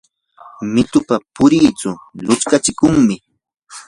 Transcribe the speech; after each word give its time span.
mitupa 0.73 1.15
puritsu 1.35 1.91
lutskankiymi. 2.25 3.15